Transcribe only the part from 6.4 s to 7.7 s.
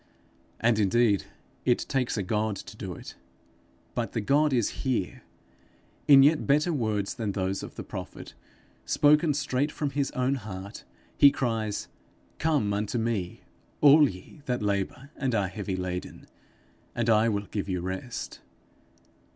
better words than those